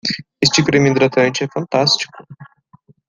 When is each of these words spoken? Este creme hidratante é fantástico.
Este 0.45 0.61
creme 0.67 0.89
hidratante 0.93 1.39
é 1.43 1.47
fantástico. 1.55 2.19